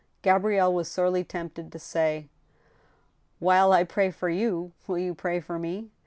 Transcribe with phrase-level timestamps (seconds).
[0.23, 2.27] Gabrielle was sorely tempted to say:"
[3.39, 5.91] While I pray for you, will you pray for me